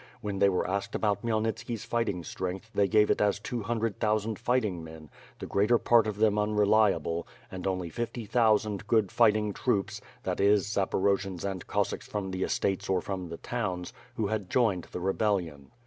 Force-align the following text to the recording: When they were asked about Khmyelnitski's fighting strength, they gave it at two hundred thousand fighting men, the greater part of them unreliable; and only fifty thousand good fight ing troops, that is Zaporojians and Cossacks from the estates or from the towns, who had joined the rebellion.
When 0.21 0.39
they 0.39 0.49
were 0.49 0.67
asked 0.67 0.95
about 0.95 1.21
Khmyelnitski's 1.21 1.85
fighting 1.85 2.23
strength, 2.23 2.71
they 2.73 2.87
gave 2.87 3.11
it 3.11 3.21
at 3.21 3.39
two 3.43 3.61
hundred 3.61 3.99
thousand 3.99 4.39
fighting 4.39 4.83
men, 4.83 5.11
the 5.37 5.45
greater 5.45 5.77
part 5.77 6.07
of 6.07 6.17
them 6.17 6.39
unreliable; 6.39 7.27
and 7.51 7.67
only 7.67 7.91
fifty 7.91 8.25
thousand 8.25 8.87
good 8.87 9.11
fight 9.11 9.35
ing 9.37 9.53
troops, 9.53 10.01
that 10.23 10.39
is 10.41 10.65
Zaporojians 10.65 11.43
and 11.45 11.67
Cossacks 11.67 12.07
from 12.07 12.31
the 12.31 12.41
estates 12.41 12.89
or 12.89 12.99
from 12.99 13.27
the 13.29 13.37
towns, 13.37 13.93
who 14.15 14.25
had 14.25 14.49
joined 14.49 14.85
the 14.85 14.99
rebellion. 15.01 15.69